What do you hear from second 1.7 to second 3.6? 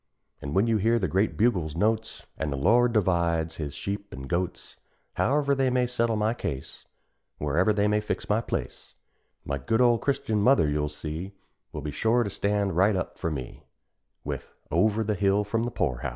notes, An' the Lord divides